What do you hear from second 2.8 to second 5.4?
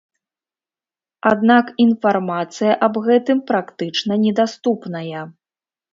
аб гэтым практычна недаступная.